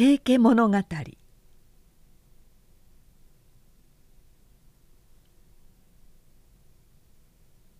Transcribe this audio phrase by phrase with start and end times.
[0.00, 0.78] 平家物語。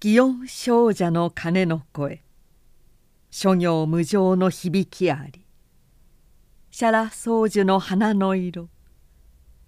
[0.00, 2.22] 祇園少女の鐘の声。
[3.30, 5.46] 諸行無常の響きあり。
[6.70, 8.68] シャラ宗樹の花の色。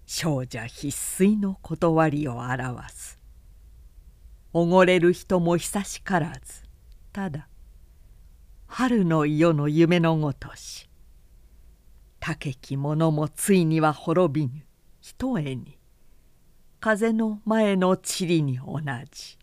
[0.05, 3.17] 少女必須の断りを表す。
[4.53, 6.61] おごれる人も久しからず。
[7.13, 7.47] ただ
[8.67, 10.87] 春の夜の夢のごとし。
[12.25, 14.63] 竹き者もついには滅びぬ。
[15.01, 15.77] ひとえに。
[16.79, 18.79] 風の前の塵に同
[19.11, 19.37] じ。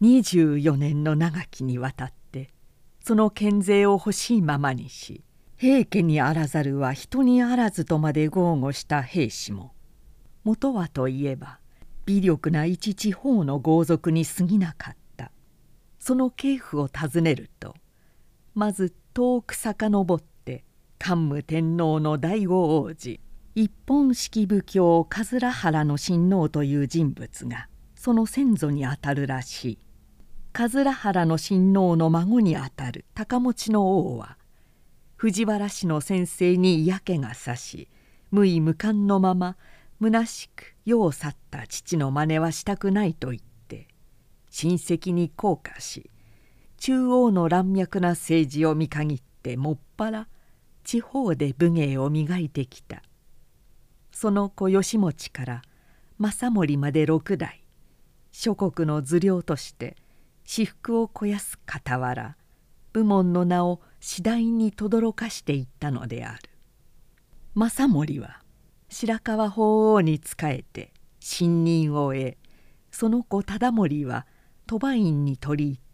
[0.00, 2.48] 24年の長きにわたって
[3.00, 5.22] その権勢を欲しいままにし
[5.58, 9.74] 平家にあらざるは人にあらずとまで豪語した兵士も
[10.42, 11.58] 元はといえば
[12.06, 15.30] 微力な一地方の豪族に過ぎなかった。
[15.98, 17.76] その系譜を尋ねると
[18.54, 20.64] まず遠く遡って
[20.98, 23.20] 桓武天皇の第五王子
[23.54, 29.78] 一本式武教桂原の親王という人物がその先祖にあたるらしい。
[30.52, 34.36] 桂原の親王の孫にあたる高持の王は
[35.16, 37.88] 藤原氏の先生に嫌気がさし
[38.30, 39.56] 無意無感のまま
[40.00, 43.88] 虚しく世を去った父の真似はしたくないと言って
[44.50, 46.10] 親戚に降下し
[46.84, 50.26] 中央の乱脈な政治を見限ってもっぱら
[50.82, 53.04] 地方で武芸を磨いてきた。
[54.10, 55.62] その子義持から
[56.18, 57.62] 政森まで六代
[58.32, 59.94] 諸国の頭領として
[60.44, 62.36] 私腹を肥やす傍ら
[62.92, 66.50] 部門の名を次第に轟かしていったのである。
[67.54, 68.42] 政森は
[68.88, 72.36] 白河法皇に仕えて信任を得
[72.90, 74.26] その子忠盛は
[74.66, 75.91] 鳥羽院に取り入って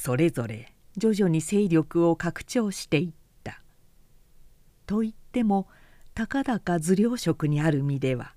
[0.00, 3.60] それぞれ徐々に勢力を拡張していった。
[4.86, 5.66] と言っても
[6.14, 8.32] たかだか頭領職にある身では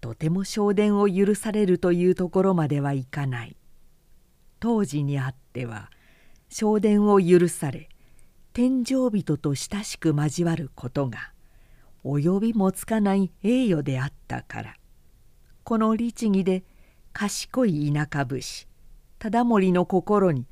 [0.00, 3.54] とても昇殿を許されるというところまではいかない。
[4.60, 5.90] 当時にあっては
[6.48, 7.90] 昇殿を許され
[8.54, 11.32] 天井人と親しく交わることが
[12.02, 14.76] 及びもつかない栄誉であったから
[15.64, 16.64] この律儀で
[17.12, 18.66] 賢い田舎武士
[19.18, 20.46] 忠盛の心に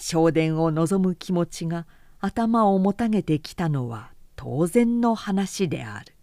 [0.00, 1.86] 昇殿を望む気持ちが
[2.20, 6.14] 頭をもたげてきたのは当然の話である。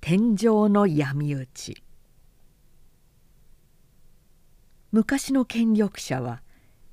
[0.00, 1.82] 天井の闇討ち。
[4.90, 6.40] 昔の権力者は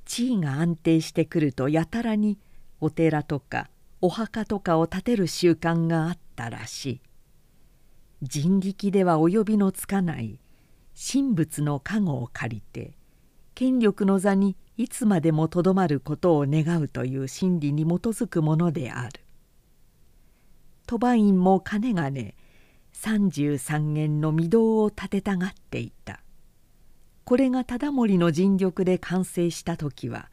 [0.04, 2.40] 地位が安定してくるとやたらに
[2.82, 3.70] お寺とか
[4.02, 7.02] お墓とかを建てる習慣があったらしい。
[8.22, 10.41] 人力では及びのつかない
[11.04, 12.94] 神仏の加護を借りて
[13.56, 19.20] 権力の座にいつまでもとどまることを願うという心理に基づくものである。
[20.86, 22.36] 鳥羽院もかねがね
[22.94, 26.22] 33軒の御堂を建てたがっていた。
[27.24, 30.30] これが忠盛の尽力で完成した時は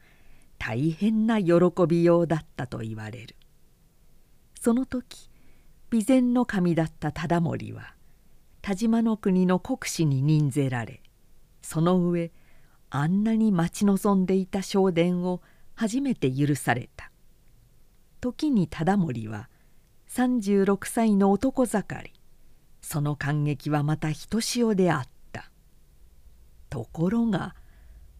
[0.59, 1.53] 大変な喜
[1.87, 3.35] びようだったと言われる。
[4.59, 5.29] その時
[5.89, 7.95] 備前の神だった忠盛は
[8.69, 11.01] 田島の国の国司に任ぜられ
[11.63, 12.31] その上
[12.91, 15.41] あんなに待ち望んでいた昇殿を
[15.73, 17.09] 初めて許された。
[18.21, 19.49] 時に忠盛は
[20.09, 22.13] 36歳の男盛り
[22.79, 25.49] その感激はまたひとしおであった。
[26.69, 27.55] ところが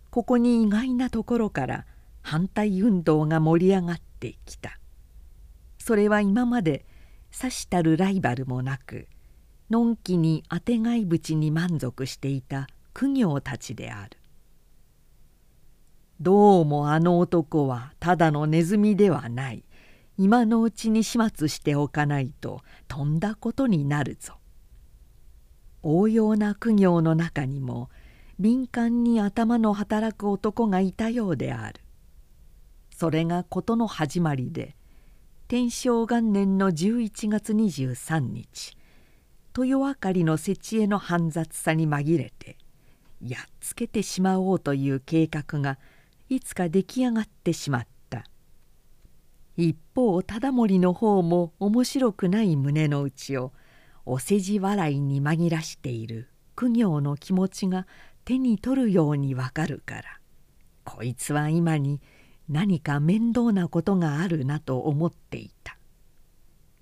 [0.10, 1.86] ここに意外なところから
[2.24, 4.80] 反対運動が盛り上がってきた。
[5.78, 6.88] それは今まで
[7.30, 9.08] さしたるライバルもなく
[9.69, 14.18] のんきにあてがい淵に満足していた苦行たちである。
[16.19, 19.63] どうもあの男はただのネズミではない。
[20.18, 24.34] 今のうちに始末しておかないととんだことになるぞ。
[25.84, 27.91] 応用な苦行の中にも
[28.40, 31.80] 敏感に頭の働く男がいたようである。
[32.89, 34.75] それが事の始まりで
[35.48, 38.79] 天正元年の11月23日。
[39.57, 42.57] 豊明かりの設営の煩雑さに紛れて
[43.22, 45.78] やっつけてしまおうという計画が
[46.30, 47.90] いつか出来上がってしまった。
[49.57, 53.51] 一方忠盛の方も面白くない胸の内を
[54.06, 57.86] お世辞笑いに紛らしている苦行の気持ちが
[58.24, 60.04] 手に取るようにわかるから
[60.86, 62.00] こいつは今に
[62.48, 65.78] 何か面倒なことがあるなと思っていた。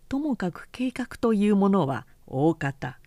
[0.07, 2.99] ともかく計画というものは大方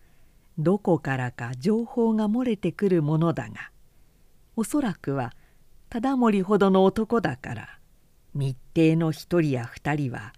[0.57, 3.71] どこからか情報が漏れてくるものだが
[4.55, 5.33] おそらくは
[5.89, 7.79] 忠盛ほどの男だから
[8.33, 10.33] 密偵の一人や二人は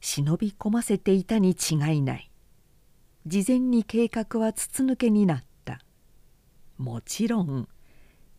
[0.00, 2.30] 忍び込ませていたに違いない。
[3.26, 5.80] 事前に計画は筒抜けになった。
[6.76, 7.68] もちろん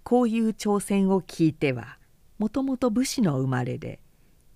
[0.04, 1.98] こういう挑戦を聞いては
[2.38, 4.00] もともと武士の生まれで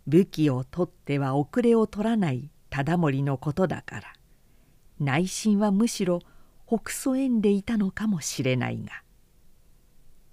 [0.07, 4.13] 武器を取っては遅れを取らない忠盛のことだから。
[5.00, 6.19] 内心はむしろ
[6.68, 9.04] 北曽縁でいたのかもしれないが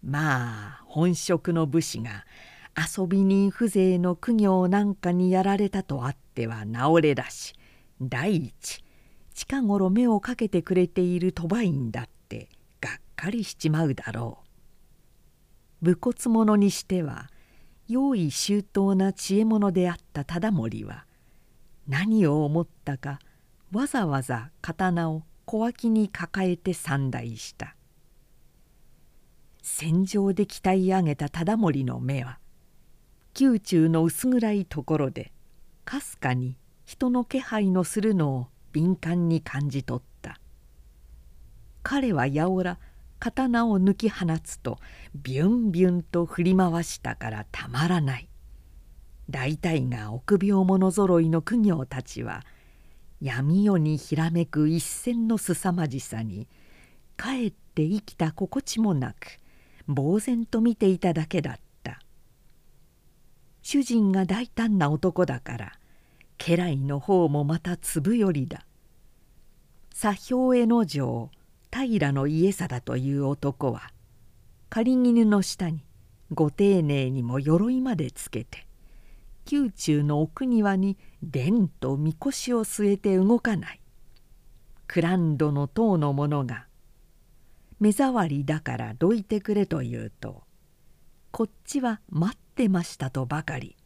[0.03, 2.25] まあ本職の武士が
[2.77, 7.55] 遊び人風情の苦行なんかにやられたとあっては治れだし
[8.01, 8.83] 第一
[9.35, 12.49] 近頃目をかけてくれている鳥羽院だって
[12.81, 14.51] がっかりしちまうだろう。
[15.83, 17.31] 武骨者にしては
[17.89, 21.07] 用意周到な知恵者であった忠盛は
[21.89, 23.19] 何を思ったか
[23.73, 27.77] わざわざ刀を小脇に抱えて参台した。
[29.63, 32.39] 戦場で鍛え上げた忠盛の目は
[33.39, 35.33] 宮中の薄暗いところで
[35.85, 40.41] かすかに人の気配のするのを敏感に感じ取った。
[41.85, 42.79] 彼はやおら
[43.21, 44.79] 刀を抜き放つと
[45.15, 48.29] ビュンビュンと振り回したからたまらない。
[49.29, 52.43] 大体が臆病者ぞろいの苦行たちは
[53.21, 56.49] 闇夜にひらめく一線のすさまじさに
[57.17, 59.39] かえって生きた心地もなく
[59.87, 62.01] 呆然と見ていただけだった。
[63.63, 65.73] 主人が大胆な男だから
[66.39, 68.65] 家来の方もまた粒よりだ。
[69.95, 71.31] 左兵衛の城
[71.71, 73.93] 平の家貞という男は
[74.71, 75.85] 狩衣の下に
[76.33, 78.67] ご丁寧にも鎧までつけて
[79.51, 83.81] 宮中の奥庭にでんとみこしを据えて動かない。
[84.87, 86.67] クランドの塔の者が
[87.81, 90.45] 「目障りだからどいてくれ」と言うと
[91.31, 93.77] 「こっちは待ってました」とばかり。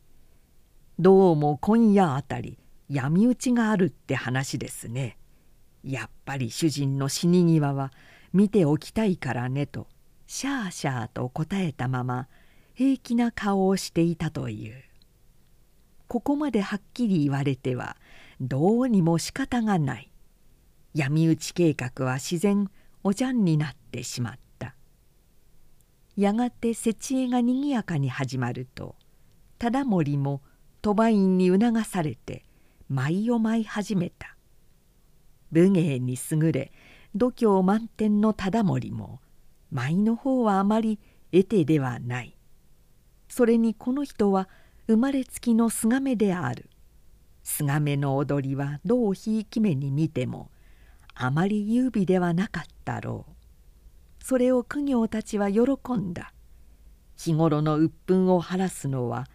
[0.99, 2.59] どうも今夜あたり
[2.89, 5.19] 闇討ちがあるって話ですね。
[5.83, 7.93] やっぱり主人の死に際は
[8.33, 9.89] 見ておきたいからねと
[10.27, 12.29] シャーシャーと答えたまま
[12.75, 14.94] 平気な顔をしていたという。
[16.09, 17.97] ここまではっきり言われては
[18.41, 20.11] どうにも仕方がない。
[20.95, 22.71] 闇討ち計画は自然
[23.03, 24.75] おじゃんになってしまった。
[26.17, 28.95] やがて設営がにぎやかに始まると
[29.59, 30.43] 忠盛も
[30.83, 32.45] 鳥羽院に促されて
[32.89, 34.37] 舞を舞い始めた。
[35.51, 36.73] 武芸に優れ
[37.15, 39.21] 度胸満点の忠盛も
[39.71, 41.01] 舞の方はあまり
[41.33, 42.37] 得手ではない。
[43.29, 44.49] それにこの人は
[44.87, 46.69] 生まれつきのすがめである。
[47.43, 50.51] すがめの踊りはどうひいき目に見ても
[51.15, 53.33] あまり優美ではなかったろう。
[54.25, 55.63] それを苦行たちは喜
[55.95, 56.33] んだ。
[57.17, 59.27] 日頃の鬱憤を晴らすのは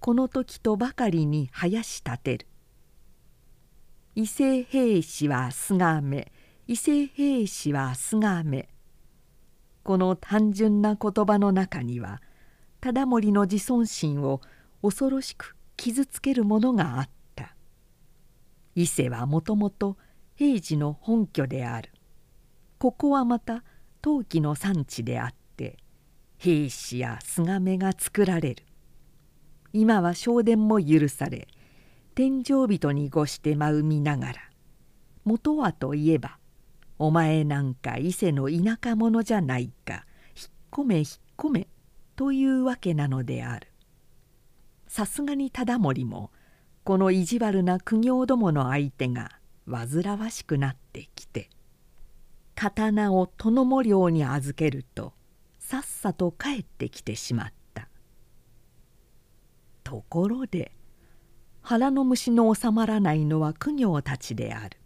[0.00, 2.46] この時とばかりに林立てる。
[4.14, 6.32] 異性兵士はすがめ
[6.66, 8.68] 異性兵士はすがめ
[9.82, 12.22] この単純な言葉の中には
[12.80, 14.40] 忠盛の自尊心を
[14.86, 17.56] 恐ろしく傷つけるものがあった。
[18.76, 19.96] 伊勢はもともと
[20.36, 21.90] 平治の本拠である。
[22.78, 23.64] ここはまた
[24.00, 25.78] 陶器の産地であって
[26.38, 28.62] 兵士やすがめが作られる。
[29.72, 31.48] 今は昇殿も許され
[32.14, 34.34] 天井人にごして舞う見ながら
[35.24, 36.38] 元はといえば
[36.98, 41.68] お前なんか伊勢の田舎者じゃないか引っ込め引っ込め
[42.14, 43.66] というわけなのである。
[44.86, 46.30] さすがに忠盛も
[46.84, 49.38] この意地悪な苦行どもの相手が
[49.68, 51.50] 煩わしくなってきて
[52.54, 55.12] 刀を殿も領に預けると
[55.58, 57.88] さっさと帰ってきてしまった。
[59.82, 60.72] ところで
[61.60, 64.78] 腹の虫の収まらないのは苦行たちである。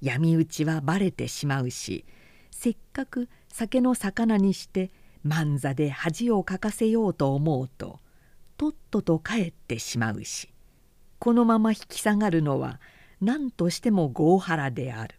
[0.00, 2.04] 闇討ちはバレてしまうし
[2.50, 4.90] せっかく酒の魚にして
[5.22, 8.00] 万座で恥をかかせようと思うと
[8.56, 10.48] とっとと帰ってしまうし
[11.18, 12.80] このまま引き下がるのは
[13.20, 15.14] 何としても合原である。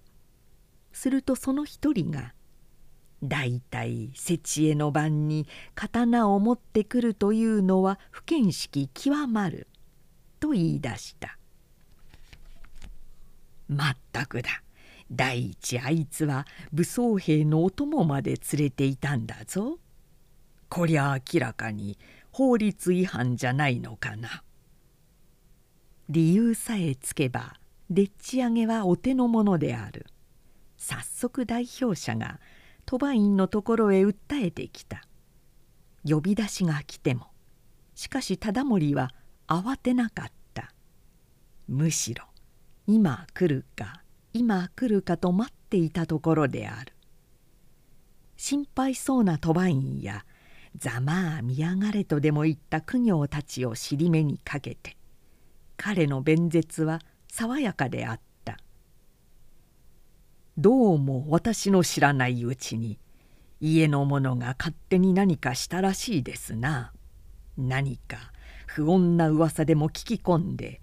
[0.94, 2.34] するとその一人が
[3.24, 9.68] 「大体設営の晩に刀を持ってくるというのは不見識極まる」
[10.40, 11.38] と言い出した
[13.68, 14.64] 「まったくだ。
[15.12, 19.80] 第一あいつは武装兵のお供まで連れていたんだぞ。
[20.70, 21.98] こりゃ明らかに
[22.38, 24.44] 法律違反じゃないのかな」
[26.08, 30.06] 理由さえつけばでっち上げはお手の物である。
[30.78, 32.40] 早速代表者が
[32.86, 35.08] 鳥羽院のところへ訴えてきた。
[36.08, 37.26] 呼び出しが来ても。
[37.96, 39.16] しかし忠盛は
[39.48, 40.76] 慌てなかった。
[41.68, 42.26] むしろ
[42.86, 44.04] 今来るか
[44.34, 46.94] 今来るかと待っていたところである。
[48.36, 50.24] 心配そうな鳥羽院や
[50.78, 54.96] ざまあ見やがれとでも言った苦行たちを尻目にかけて
[55.76, 58.58] 彼の弁舌は爽やかであった。
[60.58, 62.98] どうも私の知らないうちに
[63.60, 66.94] 家の者が勝手に何かしたらしいですな。
[67.58, 68.32] 何か
[68.66, 70.82] 不穏な噂でも聞き込んで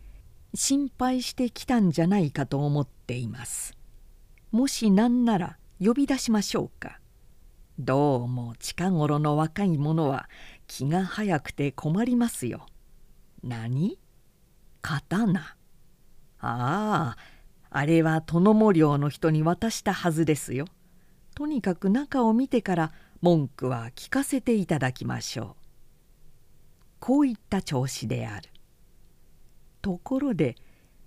[0.55, 3.75] 心配してきたんじゃないかと思っています。
[4.53, 7.01] もし何なら呼び出しましょうか。
[7.81, 10.29] どうも近頃の若い者は
[10.69, 12.67] 気が早くて困りますよ。
[13.43, 13.99] 何？
[14.81, 15.57] 刀あ
[16.39, 17.17] あ
[17.71, 20.67] あれは殿も領の人に渡したはずですよ。
[21.35, 25.65] とにかく中を見てから文句は聞かせていただきましょう。
[27.01, 28.51] こういった調子である。
[29.83, 30.55] ところで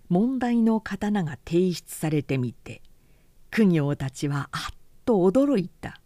[0.10, 2.82] 問題の刀が提出されてみて
[3.52, 6.02] 苦行たちはあっと驚いた。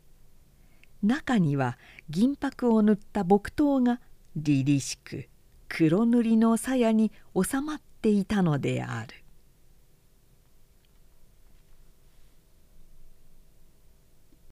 [1.03, 1.77] 中には
[2.09, 4.01] 銀箔を塗った木刀が
[4.35, 5.27] 凛々しく
[5.67, 9.20] 黒塗りの鞘に収まっていたのである。